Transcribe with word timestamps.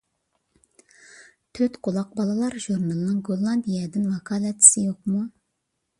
تۆتقۇلاق 1.59 2.09
بالىلار 2.21 2.57
ژۇرنىلىنىڭ 2.65 3.19
گوللاندىيەدىن 3.29 4.11
ۋاكالەتچىسى 4.15 4.87
يوقمۇ؟ 4.91 5.25